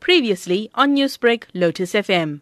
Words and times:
Previously 0.00 0.70
on 0.74 0.96
Newsbreak, 0.96 1.44
Lotus 1.54 1.92
FM. 1.92 2.40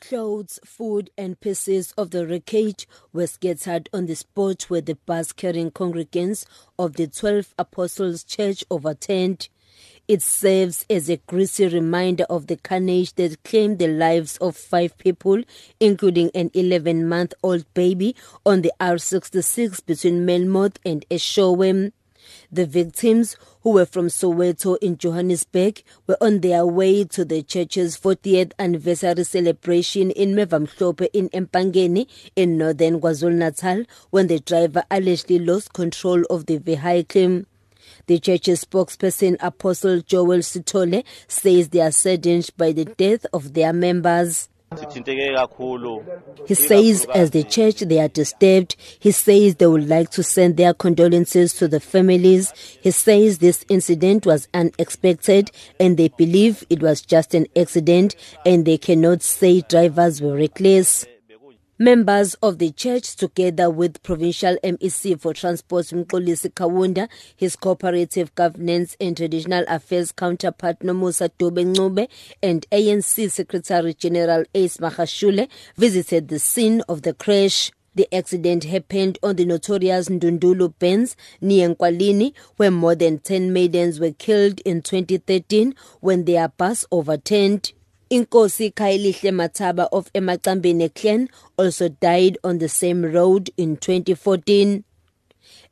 Clothes, 0.00 0.58
food, 0.64 1.10
and 1.16 1.38
pieces 1.38 1.92
of 1.96 2.10
the 2.10 2.26
wreckage 2.26 2.88
were 3.12 3.26
scattered 3.26 3.88
on 3.92 4.06
the 4.06 4.16
spot 4.16 4.62
where 4.64 4.80
the 4.80 4.96
bus 5.06 5.32
carrying 5.32 5.70
congregants 5.70 6.46
of 6.78 6.94
the 6.94 7.06
Twelve 7.06 7.54
Apostles 7.58 8.24
Church 8.24 8.64
overturned. 8.70 9.48
It 10.08 10.22
serves 10.22 10.84
as 10.90 11.08
a 11.08 11.18
grisly 11.18 11.68
reminder 11.68 12.24
of 12.24 12.48
the 12.48 12.56
carnage 12.56 13.14
that 13.14 13.44
claimed 13.44 13.78
the 13.78 13.86
lives 13.86 14.36
of 14.38 14.56
five 14.56 14.98
people, 14.98 15.42
including 15.78 16.30
an 16.34 16.50
11 16.54 17.08
month 17.08 17.34
old 17.42 17.72
baby, 17.74 18.16
on 18.44 18.62
the 18.62 18.72
R66 18.80 19.86
between 19.86 20.26
Melmoth 20.26 20.78
and 20.84 21.04
Eshowe. 21.10 21.92
The 22.52 22.66
victims, 22.66 23.36
who 23.62 23.70
were 23.70 23.86
from 23.86 24.08
Soweto 24.08 24.76
in 24.82 24.98
Johannesburg, 24.98 25.82
were 26.06 26.18
on 26.20 26.40
their 26.40 26.66
way 26.66 27.04
to 27.04 27.24
the 27.24 27.42
church's 27.42 27.96
40th 27.96 28.52
anniversary 28.58 29.24
celebration 29.24 30.10
in 30.10 30.34
Mevamhlope 30.34 31.08
in 31.12 31.28
Empangeni 31.30 32.06
in 32.36 32.58
northern 32.58 33.00
KwaZulu-Natal 33.00 33.84
when 34.10 34.26
the 34.26 34.40
driver 34.40 34.84
allegedly 34.90 35.38
lost 35.38 35.72
control 35.72 36.24
of 36.28 36.46
the 36.46 36.58
vehicle. 36.58 37.44
The 38.06 38.18
church's 38.18 38.64
spokesperson, 38.64 39.36
Apostle 39.40 40.02
Joel 40.02 40.40
Sitole, 40.40 41.04
says 41.28 41.68
they 41.68 41.80
are 41.80 41.90
saddened 41.90 42.50
by 42.56 42.72
the 42.72 42.84
death 42.84 43.24
of 43.32 43.54
their 43.54 43.72
members. 43.72 44.49
He 46.46 46.54
says, 46.54 47.04
as 47.12 47.32
the 47.32 47.42
church, 47.42 47.80
they 47.80 47.98
are 47.98 48.06
disturbed. 48.06 48.76
He 49.00 49.10
says 49.10 49.56
they 49.56 49.66
would 49.66 49.88
like 49.88 50.10
to 50.10 50.22
send 50.22 50.56
their 50.56 50.74
condolences 50.74 51.54
to 51.54 51.66
the 51.66 51.80
families. 51.80 52.52
He 52.80 52.92
says 52.92 53.38
this 53.38 53.64
incident 53.68 54.26
was 54.26 54.46
unexpected 54.54 55.50
and 55.80 55.96
they 55.96 56.06
believe 56.08 56.64
it 56.70 56.82
was 56.82 57.02
just 57.02 57.34
an 57.34 57.46
accident 57.56 58.14
and 58.46 58.64
they 58.64 58.78
cannot 58.78 59.22
say 59.22 59.62
drivers 59.62 60.22
were 60.22 60.36
reckless. 60.36 61.04
Members 61.82 62.34
of 62.42 62.58
the 62.58 62.72
church, 62.72 63.16
together 63.16 63.70
with 63.70 64.02
Provincial 64.02 64.58
MEC 64.62 65.18
for 65.18 65.32
Transport 65.32 65.86
Mxolisi 65.86 66.52
Kaunda, 66.52 67.08
his 67.34 67.56
cooperative 67.56 68.34
governance 68.34 68.98
and 69.00 69.16
traditional 69.16 69.64
affairs 69.66 70.12
counterpart 70.12 70.80
Nomusa 70.80 71.30
Dube 71.38 72.06
and 72.42 72.66
ANC 72.70 73.30
Secretary 73.30 73.94
General 73.94 74.44
Ace 74.54 74.76
Magashule 74.76 75.48
visited 75.78 76.28
the 76.28 76.38
scene 76.38 76.82
of 76.86 77.00
the 77.00 77.14
crash. 77.14 77.72
The 77.94 78.14
accident 78.14 78.64
happened 78.64 79.18
on 79.22 79.36
the 79.36 79.46
notorious 79.46 80.10
Ndundulu 80.10 80.74
Bends 80.78 81.16
near 81.40 81.74
Nkwalini, 81.74 82.34
where 82.58 82.70
more 82.70 82.94
than 82.94 83.20
10 83.20 83.54
maidens 83.54 83.98
were 83.98 84.12
killed 84.12 84.60
in 84.66 84.82
2013 84.82 85.74
when 86.00 86.26
their 86.26 86.48
bus 86.48 86.84
overturned. 86.92 87.72
Inkosi 88.12 88.74
Khayelihle 88.74 89.30
Mathaba 89.30 89.88
of 89.92 90.12
Emacambeni 90.12 90.92
clan 90.92 91.28
also 91.56 91.88
died 91.88 92.36
on 92.42 92.58
the 92.58 92.68
same 92.68 93.04
road 93.04 93.50
in 93.56 93.76
2014. 93.76 94.82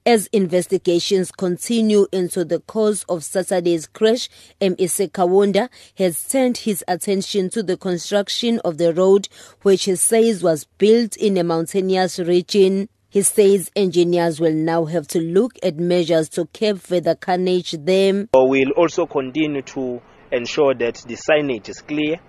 As 0.07 0.29
investigations 0.29 1.33
continue 1.33 2.07
into 2.13 2.45
the 2.45 2.61
cause 2.61 3.03
of 3.09 3.25
Saturday's 3.25 3.89
crash, 3.89 4.29
MEC 4.61 5.11
Kaunda 5.11 5.69
has 5.97 6.29
turned 6.29 6.59
his 6.59 6.85
attention 6.87 7.51
to 7.51 7.65
the 7.65 7.77
construction 7.77 8.61
of 8.61 8.79
the 8.79 8.95
road, 8.95 9.29
which 9.63 9.87
he 9.87 9.97
says 9.97 10.41
was 10.41 10.65
built 10.79 11.17
in 11.17 11.37
a 11.39 11.43
mountainous 11.43 12.21
region. 12.21 12.89
He 13.09 13.23
says 13.23 13.69
engineers 13.75 14.39
will 14.39 14.55
now 14.55 14.85
have 14.85 15.09
to 15.09 15.21
look 15.21 15.55
at 15.65 15.77
measures 15.79 16.29
to 16.31 16.47
curb 16.47 16.79
further 16.79 17.17
carnage 17.17 17.73
there. 17.73 18.29
We'll 18.33 18.71
also 18.77 19.07
continue 19.07 19.63
to 19.63 20.01
ensure 20.31 20.75
that 20.75 21.03
the 21.09 21.17
signage 21.17 21.69
is 21.69 21.81
clear. 21.81 22.21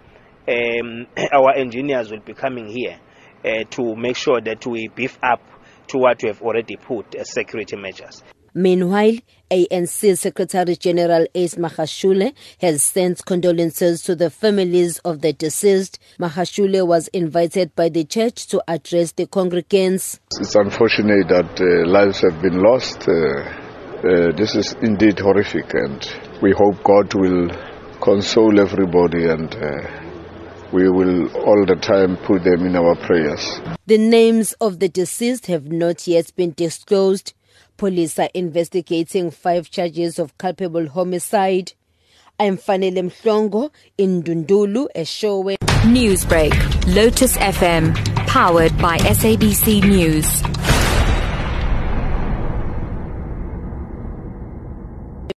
Um, 0.49 1.07
our 1.31 1.53
engineers 1.55 2.09
will 2.11 2.21
be 2.21 2.33
coming 2.33 2.67
here 2.67 2.99
uh, 3.45 3.63
to 3.71 3.95
make 3.95 4.17
sure 4.17 4.41
that 4.41 4.65
we 4.65 4.87
beef 4.87 5.17
up 5.21 5.41
to 5.87 5.97
what 5.97 6.21
we 6.23 6.29
have 6.29 6.41
already 6.41 6.75
put 6.75 7.15
as 7.15 7.31
security 7.31 7.75
measures. 7.75 8.23
Meanwhile, 8.53 9.17
ANC 9.51 10.17
Secretary 10.17 10.75
General 10.75 11.27
Ace 11.35 11.55
Magashule 11.55 12.33
has 12.59 12.83
sent 12.83 13.23
condolences 13.25 14.01
to 14.03 14.15
the 14.15 14.29
families 14.29 14.97
of 14.99 15.21
the 15.21 15.33
deceased. 15.33 15.99
Magashule 16.19 16.85
was 16.85 17.07
invited 17.09 17.75
by 17.75 17.89
the 17.89 18.05
church 18.05 18.47
to 18.47 18.63
address 18.67 19.11
the 19.11 19.27
congregants. 19.27 20.19
It's 20.39 20.55
unfortunate 20.55 21.27
that 21.29 21.61
uh, 21.61 21.87
lives 21.87 22.21
have 22.21 22.41
been 22.41 22.59
lost. 22.59 23.07
Uh, 23.07 23.13
uh, 23.13 24.31
this 24.35 24.55
is 24.55 24.75
indeed 24.81 25.19
horrific, 25.19 25.71
and 25.73 26.11
we 26.41 26.51
hope 26.51 26.83
God 26.83 27.13
will 27.13 27.49
console 28.01 28.59
everybody 28.59 29.29
and 29.29 29.53
uh, 29.55 30.08
we 30.71 30.89
will 30.89 31.27
all 31.37 31.65
the 31.65 31.75
time 31.75 32.17
put 32.17 32.43
them 32.43 32.65
in 32.65 32.75
our 32.75 32.95
prayers. 32.95 33.59
The 33.87 33.97
names 33.97 34.53
of 34.53 34.79
the 34.79 34.89
deceased 34.89 35.47
have 35.47 35.71
not 35.71 36.07
yet 36.07 36.31
been 36.35 36.53
disclosed. 36.53 37.33
Police 37.77 38.19
are 38.19 38.29
investigating 38.33 39.31
five 39.31 39.69
charges 39.69 40.19
of 40.19 40.37
culpable 40.37 40.87
homicide. 40.87 41.73
I'm 42.39 42.57
Fanele 42.57 43.09
Mhlongo 43.09 43.71
in 43.97 44.23
Ndundulu, 44.23 44.87
Eshowe. 44.95 45.57
Newsbreak, 45.83 46.53
Lotus 46.93 47.37
FM, 47.37 47.95
powered 48.27 48.77
by 48.77 48.97
SABC 48.97 49.81
News. 49.83 50.58